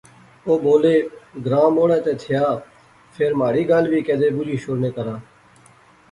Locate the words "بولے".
0.63-0.95